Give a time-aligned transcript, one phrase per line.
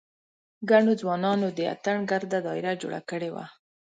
[0.69, 3.45] ګڼو ځوانانو د اتڼ ګرده داېره جوړه کړې وه.